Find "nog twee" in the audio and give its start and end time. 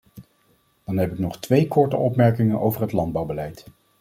1.19-1.67